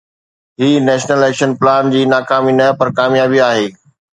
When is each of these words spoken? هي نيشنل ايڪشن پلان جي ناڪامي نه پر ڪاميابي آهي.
هي 0.61 0.69
نيشنل 0.87 1.21
ايڪشن 1.27 1.51
پلان 1.59 1.93
جي 1.97 2.01
ناڪامي 2.15 2.57
نه 2.59 2.73
پر 2.81 2.95
ڪاميابي 2.99 3.45
آهي. 3.51 3.71